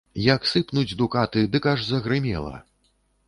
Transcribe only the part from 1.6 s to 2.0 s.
аж